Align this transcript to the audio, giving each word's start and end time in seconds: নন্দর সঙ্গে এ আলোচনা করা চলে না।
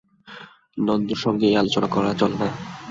নন্দর 0.77 1.17
সঙ্গে 1.17 1.45
এ 1.49 1.59
আলোচনা 1.61 1.87
করা 1.87 2.11
চলে 2.21 2.37
না। 2.41 2.47